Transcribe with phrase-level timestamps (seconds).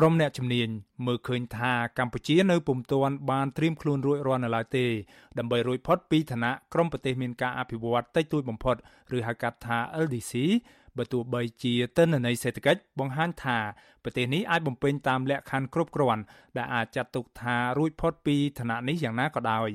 [0.00, 0.68] ក្រុមអ្នកជំនាញ
[1.06, 4.86] មើលឃើញថាកម្ពុជានៅពុំទាន់បានត្រៀមខ្លួនរួចរាល់នៅឡើយទេ
[5.38, 8.76] ដើម្បីរួចផុតពីឋានៈក្រុមប្រទេសមានការអភិវឌ្ឍតិចតួចបំផុត
[9.16, 10.32] ឬហៅកាត់ថា LDC
[10.96, 13.58] បើទោះបីជាទិន្នន័យសេដ្ឋកិច្ចបង្ហាញថា
[14.02, 16.22] ប្រទេសនេះអាចបំពេញតាមលក្ខខណ្ឌគ្រប់គ្រាន់
[16.56, 19.70] ដែលអាចចាត់ទុកថារួចផុតពីឋានៈនេះយ៉ាងណាក៏ដោយ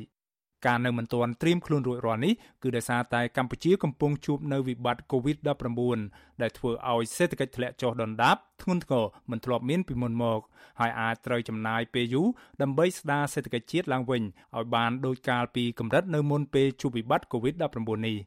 [0.65, 2.33] ការនៅមិនទាន់ត្រៀមខ្លួនរួចរាល់នេះ
[2.63, 5.99] គឺដោយសារតែកម្ពុជាកំពុងជួបនៅវិបត្តិ COVID-19
[6.41, 10.39] ដែលធ្វើឲ្យសេដ្ឋកិច្ចធ្លាក់ចុះដុនដាបធ្ងន់ធ្ងរមិនធ្លាប់មានពីមុនមក
[10.79, 12.27] ហើយអាចត្រូវចំណាយពេលយូរ
[12.61, 14.21] ដើម្បីស្ដារសេដ្ឋកិច្ចជាតិឡើងវិញ
[14.57, 18.17] ឲ្យបានដូចកាលពីកម្រិតនៅមុនពេលជួបវិបត្តិ COVID-19 នេះ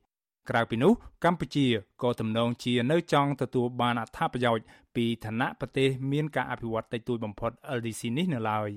[0.51, 0.93] ក្រៅពីនោះ
[1.25, 1.67] កម្ពុជា
[2.03, 4.65] ក៏ទំនងជានៅចង់ទទួលបានអត្ថប្រយោជន៍
[4.97, 8.71] ពីឋានៈប្រទេសមានការអភិវឌ្ឍតិចតួចបំផុត LDC នេះនៅឡើយ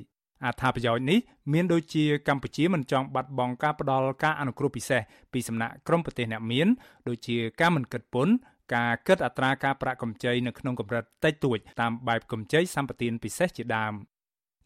[0.45, 1.19] អត្ថប្រយោជន៍នេះ
[1.53, 5.01] មានដូចជាកម្ពុជាមិនចង់បាត់បង់ការផ្ដល់ការអនុគ្រោះពិសេស
[5.33, 6.67] ពីសំណាក់ក្រមប្រទេសអ្នកមាន
[7.07, 8.33] ដូចជាការមិនគិតពន្ធ
[8.75, 13.93] ការគិតអត្រាការប្រាក់កម្ចីនៅក្នុងកម្រិតតិចតួចតាមបែបកម្ចីសម្បទានពិសេសជាដើម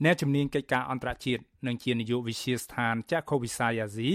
[0.04, 4.10] អ្នកជំនាញកិច្ចការអន្តរជាតិនិងជានាយកវិទ្យាស្ថានចក្ខុវិស័យអាស៊ី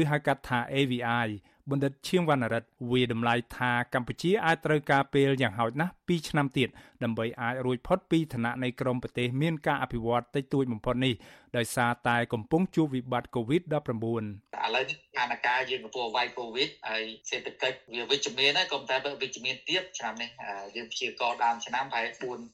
[0.00, 1.28] ឬហៅកាត់ថា AVI
[1.70, 6.68] បណ្ឌិតឈៀងវណ្ណរិទ្ធវាតម្លៃថាកម្ពុជាអាចត្រូវការពេលយ៉ាងហោចណាស់ 2ឆ្នាំទៀត
[7.04, 11.14] ដើម្បីអាចរួចផុតពីឋានៈនៃក្រមប្រទេសមានការអភិវឌ្ឍតិចតួចបំផុតនេះ
[11.56, 20.30] ដោយសារតែកំពុងជួបវិបត្តិ COVID-19 ឥឡូវស្ថានភាពយើងកំពុងវាយ COVID ហើយសេដ្ឋកិច្ចវាវិជ្ជមានហើយកុំតែវិជ្ជមានទៀតឆ្នាំនេះ
[20.76, 22.08] យើងព្យាករដើមឆ្នាំប្រហែល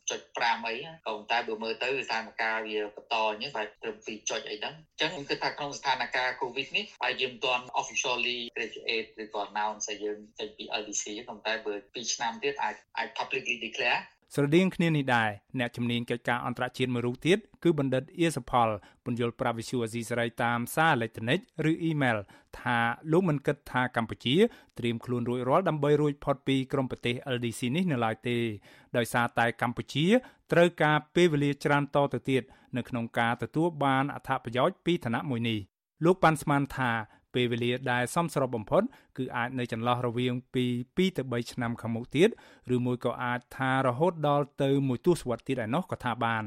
[0.06, 0.74] 4.5អី
[1.06, 13.08] ក៏ប៉ុន្តែបើមើលទៅស្ថានភាពវាបន្តអញ្ចឹងប្រហែលត្រឹម2ចុចអីហ្នឹងអញ្ចឹងគឺថាក្នុងស្ថានភាព COVID នេះហើយយើងមិនទាន់ officially graduate ឬក៏ announce ឲ្យយើងចេញពី LDC ក៏ប៉ុន្តែបើ2ឆ្នាំទៀតអាចអាច
[13.48, 14.00] publicly declare
[14.34, 18.68] ស្រដៀងគ្នានេះដែរអ្នកជំនាញកិច្ចការអន្តរជាតិមួយរូបទៀតគឺបណ្ឌិតអៀសផល
[19.04, 21.38] ពន្យល់ប្រាប់វិសុយអេស៊ីសេរីតាមសារអេឡិចត្រូនិក
[21.70, 22.16] ឬអ៊ីមែល
[22.60, 22.78] ថា
[23.12, 24.36] លោកមិនគិតថាកម្ពុជា
[24.78, 28.38] ត្រៀមខ្លួនរួចរាល់ដើម្បីរួចផុតពីក្រុមប្រទេស LDC នេះនៅឡើយទេ
[28.96, 30.06] ដោយសារតែកម្ពុជា
[30.52, 32.42] ត្រូវការពេលវេលាច្រើនតទៅទៀត
[32.76, 35.58] នៅក្នុងការទទួលបានអត្ថប្រយោជន៍ពីឋានៈមួយនេះ
[36.04, 36.90] លោកប៉ាន់ស្មានថា
[37.34, 38.82] ពេលវេលាដែលសមស្របបំផុត
[39.18, 42.28] គឺអាចនៅចន្លោះរវាងពី2ទៅ3ឆ្នាំខាងមុខទៀត
[42.74, 46.44] ឬមួយក៏អាចថារហូតដល់ទៅមួយទសវត្សរ៍ទៀតឯណោះក៏ថាបាន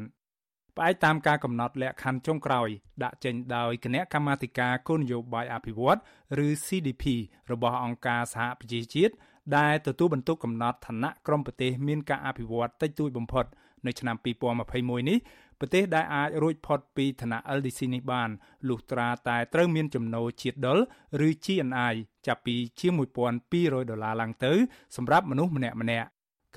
[0.78, 2.70] ផ្អែកតាមការកំណត់លក្ខខណ្ឌចុងក្រោយ
[3.04, 6.00] ដាក់ចេញដោយគណៈកម្មាធិការគោលនយោបាយអភិវឌ្ឍ
[6.46, 7.04] ឬ CDP
[7.52, 9.14] របស់អង្គការសហប្រជាជាតិ
[9.58, 13.46] ដែលទទួលបន្ទុកកំណត់ឋានៈក្រមប្រទេសមានការអភិវឌ្ឍតិចតួចបំផុត
[13.86, 14.16] នៅឆ្នាំ
[14.64, 15.18] 2021នេះ
[15.62, 18.30] ប្រទេសដែលអាចរួចផុតពីឋានៈ LDC នេះបាន
[18.68, 20.80] លុះត្រាតែត្រូវមានចំណូលជាតិដុល
[21.28, 21.94] ឬ GNI
[22.28, 24.54] ចាប់ពីជាង1200ដុល្លារឡើងទៅ
[24.96, 26.08] សម្រាប់មនុស្សម្នាក់ម្នាក់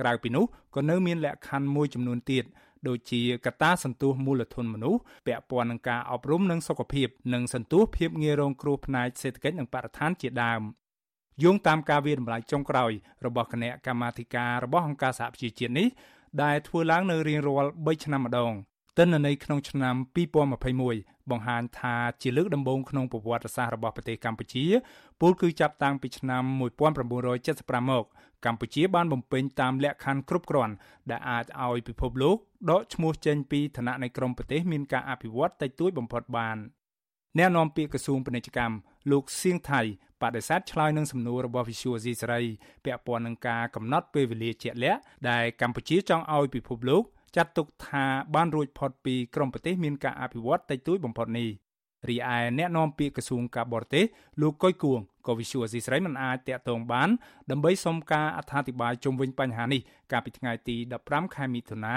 [0.00, 0.44] ក្រៅពីនោះ
[0.74, 2.44] ក៏នៅមានលក្ខខណ្ឌមួយចំនួនទៀត
[2.88, 10.62] ដូចជាកត្តាសន្ទុះមូលធនមនុស្សពាក់ព័ន្ធនឹងការអប់រំនិងសុខភាពនិងសន្ទុះភាពងាយរងគ្រោះផ្នែកសេដ្ឋកិច្ចនិងបរិស្ថានជាដើម
[11.42, 12.90] យោងតាមការវិតម្លៃចុងក្រោយ
[13.26, 15.88] របស់គណៈកម្មាធិការរបស់អង្គការសហប្រជាជាតិនេះ
[16.42, 18.52] ដែលធ្វើឡើងនៅរៀងរាល់3ឆ្នាំម្ដង
[18.98, 19.94] ទិន្នន័យក្នុងឆ្នាំ
[20.62, 24.64] 2021បង្ហាញថាជាលើកដំបូងក្នុងប្រវត្តិសាស្ត្ររបស់ប្រទេសកម្ពុជា
[25.20, 26.42] ពលគឺចាប់តាំងពីឆ្នាំ
[27.12, 28.04] 1975មក
[28.46, 30.74] កម្ពុជាបានបំពេញតាមលក្ខខណ្ឌគ្រប់គ្រាន់
[31.10, 32.36] ដែលអាចឲ្យពិភពលោក
[32.70, 36.56] ដកឈ្មោះចេញពីឋានៈនៃក្រមប្រទេសមានការអភិវឌ្ឍតិចតួចបំផុតបាន
[37.38, 38.76] អ្នកនាំពាក្យក្រសួងពាណិជ្ជកម្ម
[39.10, 39.80] លោកសៀងថៃ
[40.22, 42.42] បដិសេធឆ្លើយនឹងសំណួររបស់ Visual Asia សេរី
[42.84, 45.00] ពាក់ព័ន្ធនឹងការកំណត់ពេលវេលាជាក់លាក់
[45.30, 47.04] ដែលកម្ពុជាចង់ឲ្យពិភពលោក
[47.36, 51.48] ចាត់ទុកថាបានរួចផុតពីក្រមប្រទេសមានការអភិវឌ្ឍតិចតួចបំផុតនេះ
[52.08, 54.04] រីឯអ្នកនាំពាក្យក្រសួងការបរទេស
[54.40, 57.08] លោកកុយគួងក៏វិសុវអសីស្រីមិនអាចតាក់ទងបាន
[57.50, 59.80] ដើម្បីសុំការអត្ថាធិប្បាយជុំវិញបញ្ហានេះ
[60.12, 61.96] កាលពីថ្ងៃទី15ខែមិថុនា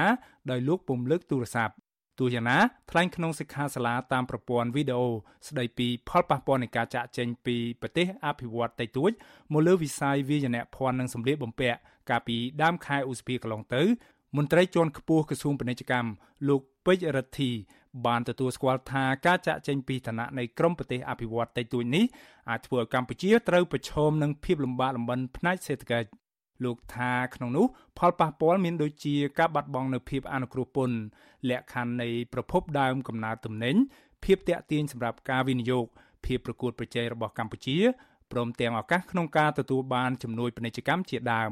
[0.51, 1.75] ដោយលោកពុំលើកទូរស័ព្ទ
[2.19, 2.57] ទោះយ៉ាងណា
[2.91, 5.07] ថ្លែងក្នុងសិក្ខាសាលាតាមប្រព័ន្ធវីដេអូ
[5.47, 9.11] ស្ដីពីផលប៉ះពាល់នៃការចាក់ចេញពីប្រទេសអភិវឌ្ឍតិចតួច
[9.53, 11.77] មកលើវិស័យវាយនភ័ណ្ឌនិងសម្លៀកបំពាក់
[12.09, 13.83] កាលពីដើមខែឧសភាកន្លងទៅ
[14.37, 16.09] មន្ត្រីជាន់ខ្ពស់ក្រសួងពាណិជ្ជកម្ម
[16.47, 17.51] លោកពេជ្ររិទ្ធី
[18.05, 22.05] បានទទួលស្គាល់ថាការចាក់ចេញពីឋានៈនៃក្រមប្រទេសអភិវឌ្ឍតិចតួចនេះ
[22.49, 26.09] អាចធ្វើឲ្យកម្ពុជាត្រូវប្រឈមនឹងភាពលំបាកលំបិនផ្នែកសេដ្ឋកិច្ច
[26.65, 27.65] លោកថាក្នុងនោះ
[27.97, 30.97] ផលប៉ះពាល់មានដូចជាការបាត់បង់នូវភាពអនុគ្រោះពន្ធ
[31.49, 33.75] លក្ខខណ្ឌនៃប្រភពដើមកំណើតទំនិញ
[34.23, 35.85] ភាពតាក់ទាញសម្រាប់ការវិនិយោគ
[36.25, 37.77] ភាពប្រកួតប្រជែងរបស់កម្ពុជា
[38.31, 41.51] ព្រមទាំងឱកាសក្នុងការទទួលបានជំនួយពាណិជ្ជកម្មជាដើម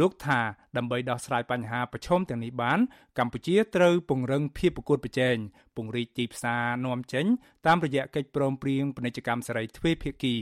[0.00, 0.40] លោកថា
[0.76, 2.78] ដើម្បីដោះស្រាយបញ្ហាប្រឈមទាំងនេះបាន
[3.18, 5.36] កម្ពុជាត្រូវពង្រឹងភាពប្រកួតប្រជែង
[5.76, 7.26] ពង្រីកទីផ្សារនាំចេញ
[7.66, 10.34] តាមរយៈកិច្ចព្រមព្រៀងពាណិជ្ជកម្មសេរីទ្វេភាគី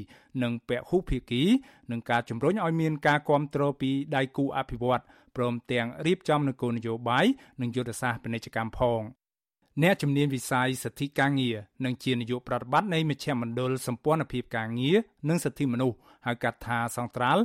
[0.43, 1.43] និងពហុភាគី
[1.91, 5.03] និងការជំរុញឲ្យមានការគ្រប់គ្រងពីដៃគូអភិវឌ្ឍ
[5.37, 7.27] ព្រមទាំងរៀបចំនូវគោលនយោបាយ
[7.63, 9.03] និងយុទ្ធសាស្ត្រពាណិជ្ជកម្មផង
[9.83, 14.97] អ្នកជំនាញវិស័យសិទ្ធិការងារនិងជានាយកប្រតិបត្តិនៃមជ្ឈមណ្ឌលសម្ព័ន្ធភាពការងារ
[15.29, 15.97] និងសិទ្ធិមនុស្ស
[16.27, 17.43] ហៅកាត់ថាសង្ត្រាល់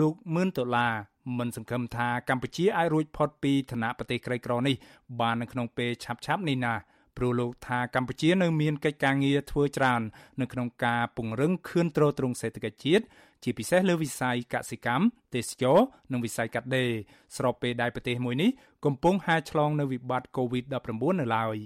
[0.00, 0.94] លោកមឿនដុល្លារ
[1.38, 4.74] មិនសង្ឃឹមថាកម្ពុជាអាចរួចផុតពីឋានៈប្រទេសក្រីក្រនេះ
[5.20, 6.74] បាននៅក្នុងពេលឆាប់ៗនេះណា
[7.16, 10.02] ព្រោះលោកថាកម្ពុជានៅមានកិច្ចការងារធ្វើច្រើន
[10.40, 13.04] នៅក្នុងការពង្រឹងខឿនទ្រទ្រង់សេដ្ឋកិច្ចជាតិ
[13.42, 15.04] ជាពិសេសលើវិស័យកសិកម្ម
[15.34, 15.78] ទេសចរ
[16.12, 16.90] និងវិស័យកាត់ដេរ
[17.36, 18.50] ស្របពេលដែលប្រទេសមួយនេះ
[18.84, 21.56] កំពុងហាឆ្លងនៅវិបត្តិ COVID-19 នៅឡើយ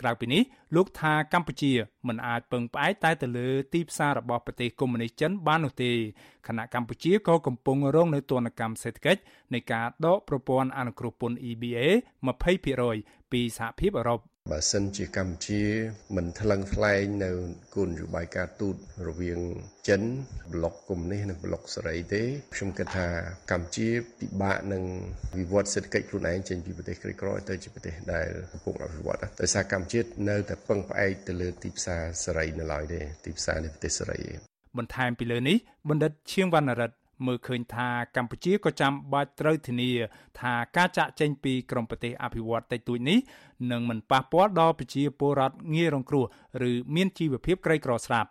[0.00, 0.42] ក្រៅពីនេះ
[0.76, 1.72] លោកថាកម្ពុជា
[2.08, 5.92] មិនអាចពឹងផ្អែកតែទៅលើទីផ្សាររបស់ប្រទេសកុម្មុយនីសចិនបាននោះទេ
[6.46, 9.20] ខណៈកម្ពុជាក៏កំពុងរងនៅទណ្ឌកម្មសេដ្ឋកិច្ច
[9.54, 11.80] នៃការដកប្រព័ន្ធអនុគ្រោះពន្ធ EBA
[12.56, 14.20] 20%ពីសហភាពអឺរ៉ុប
[14.52, 15.62] បើសិនជាកម្ពុជា
[16.16, 17.30] មិនថ្លឹងថ្លែងនៅ
[17.74, 18.76] គោលនយោបាយការទូត
[19.08, 19.40] រវាង
[19.88, 20.02] ចិន
[20.52, 22.22] ប្លុកកុម្មុយនីសនិងប្លុកសេរីទេ
[22.54, 23.06] ខ្ញុំគិតថា
[23.52, 23.88] កម្ពុជា
[24.20, 24.84] ពិបាកនឹង
[25.38, 34.20] វិវត្តសេដ្ឋកិច្ចខ្លួនឯងចេញពីប្រទេសក្រីក្រទៅជាប្រទេសដែលកំពុងអភិវឌ្ឍដោយសារកម្ពុជានៅតែពឹងផ្អែកទៅលើទីផ្សារសេរីនៅឡើយទេទីផ្សារនៃប្រទេសសេរី
[34.78, 35.56] បន្ថែមពីលើនេះ
[35.88, 39.92] បណ្ឌិតឈៀងវណ្ណរិទ្ធ មើលឃើញថាកម្ពុជាក៏ចាំបាច់ត្រូវធានា
[40.40, 43.18] ថាការចាក់ចេញពីក្រមប្រទេសអភិវឌ្ឍតិចតួចនេះ
[43.72, 46.24] នឹងមិនប៉ះពាល់ដល់ប្រជាពលរដ្ឋងាយរងគ្រោះ
[46.70, 48.30] ឬមានជីវភាពក្រីក្រស្រាប់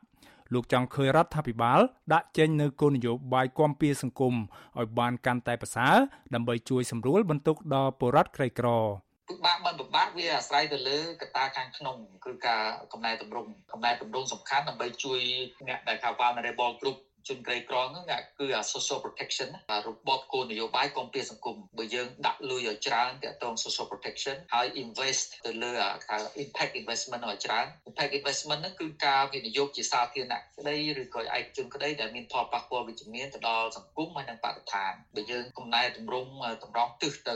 [0.53, 1.79] លោកចង់ឃើញរដ្ឋាភិបាល
[2.13, 4.33] ដាក់ចេញនូវគោលនយោបាយគាំពៀសង្គម
[4.79, 5.95] ឲ្យបានកាន់តែប្រសើរ
[6.33, 8.69] ដើម្បីជួយសម្រួលបន្ទុកដល់ពលរដ្ឋក្រីក្រ
[9.29, 11.95] ពិបាកមិនពិបាកវាអាស្រ័យទៅលើកត្តាខាងក្នុង
[12.25, 15.19] គឺការកំណែតម្រង់កំណែតម្រង់សំខាន់ដើម្បីជួយ
[15.67, 16.97] អ្នកដែលថា vulnerable group
[17.29, 18.05] ជនក្រីក្រហ្នឹង
[18.39, 19.49] គឺអា social protection
[19.87, 25.71] របបគោលនយោបាយគាំពៀសង្គមបើយើងដាក់លុយឲ្យច្រើនទាក់ទង social protection ហើយ invest ទៅលើ
[26.09, 36.31] ហៅ impact investment ឲ្យច្រើន impact investment ហ្នឹងគឺការវិនិយោគជាសាធារណៈក្តីឬក៏ឯកជនក្តីដែលមានផលប៉ះពាល់វិជ្ជមានទៅដល់សង្គមហើយនិងបរិស្ថានបើយើងកំណែតម្រង់
[36.63, 37.35] តម្រង់ទិសទៅ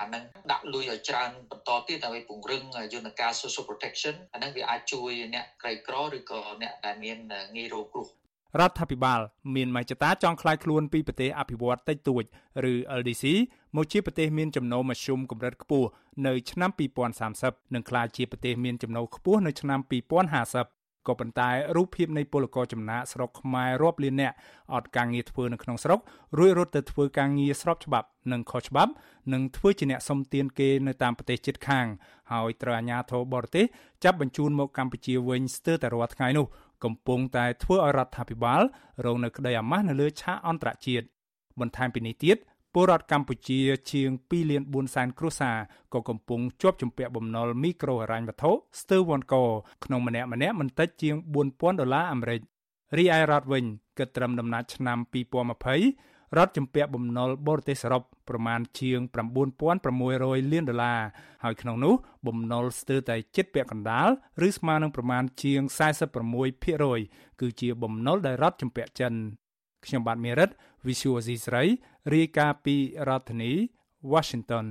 [0.00, 7.16] អាហ្នឹងដាក់លុយឲ្យច្រើនបន្តទៀតដើម្បីពង្រឹងយន្តការ social protection អាហ្នឹងវាអាចជួយអ្នកក្រីក្រឬក៏អ្នកដែលមាន
[7.56, 8.08] ងាយរងគ្រោះ
[8.58, 9.20] រដ្ឋាភិបាល
[9.54, 12.24] មានមច្ចតាចង់ខ្លាយខ្លួនពីប្រទេសអភិវឌ្ឍតិចតួច
[12.70, 13.24] ឬ LDC
[13.76, 15.88] មកជាប្រទេសមានចំណូលមធ្យមកម្រិតខ្ពស់
[16.26, 16.70] នៅឆ្នាំ
[17.22, 24.32] 2030និងខ្លាយជាប្រទេសមានចំណូលខ្ពស់នៅឆ្នាំ2050ក៏ប៉ុន្តែរូបភាពនៃពលករចំណាកស្រុកខ្មែររាប់លានអ្នក
[24.74, 26.00] អត់ការងារធ្វើនៅក្នុងស្រុក
[26.38, 28.92] រួចរត់ទៅធ្វើការងារស្របច្បាប់និងខុសច្បាប់
[29.32, 31.86] និងធ្វើជាអ្នកសុំទានគេនៅតាមប្រទេសជិតខាង
[32.32, 33.64] ហើយត្រូវអាជ្ញាធរបរទេស
[34.04, 36.46] ចាប់បញ្ជូនមកកម្ពុជាវិញស្ទើរតែរាល់ថ្ងៃនោះ
[36.84, 38.62] កំពុងតែធ្វើឲ្យរដ្ឋាភិបាល
[39.04, 41.06] រងនៅក្តីអាម៉ាស់នៅលើឆាកអន្តរជាតិ
[41.60, 42.36] បន្ថែមពីនេះទៀត
[42.74, 43.60] ពលរដ្ឋកម្ពុជា
[43.92, 45.56] ជាង2លាន4សែនគ្រួសារ
[45.94, 48.50] ក៏កំពុងជាប់ជំពាក់បំណុលមីក្រូហិរញ្ញវត្ថុ
[48.80, 49.34] ស្ទើរវ៉ាន់ក
[49.84, 52.40] ក្នុងម្នាក់ម្នាក់មិនតិចជាង4000ដុល្លារអាមេរិក
[52.98, 53.64] រីឯរដ្ឋវិញ
[53.98, 54.98] គិតត្រឹមដំណាច់ឆ្នាំ
[55.64, 59.00] 2020 រដ្ឋជំពាក់បំណុលបរទេសសរុបប្រមាណជាង
[59.76, 61.00] 9600លានដុល្លារ
[61.44, 61.94] ហើយក្នុងនោះ
[62.26, 64.08] បំណុលស្ទើរតែជិតពាក់កណ្ដាល
[64.46, 65.60] ឬស្មើនឹងប្រមាណជាង
[66.50, 69.14] 46%គឺជាបំណុលដែលរដ្ឋជំពាក់ចិន
[69.84, 70.50] ខ្ញុំបាទមេរិត
[70.86, 71.62] Visual C ស្រី
[72.14, 72.76] រាយការណ៍ពី
[73.08, 73.52] រដ្ឋធានី
[74.12, 74.66] Washington